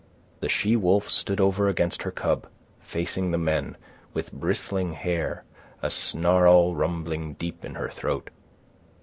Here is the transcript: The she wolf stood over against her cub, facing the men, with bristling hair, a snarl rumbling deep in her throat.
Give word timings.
The 0.39 0.49
she 0.49 0.75
wolf 0.75 1.07
stood 1.09 1.39
over 1.39 1.67
against 1.69 2.01
her 2.01 2.09
cub, 2.09 2.47
facing 2.79 3.29
the 3.29 3.37
men, 3.37 3.77
with 4.15 4.31
bristling 4.33 4.93
hair, 4.93 5.43
a 5.83 5.91
snarl 5.91 6.73
rumbling 6.75 7.33
deep 7.35 7.63
in 7.63 7.75
her 7.75 7.87
throat. 7.89 8.31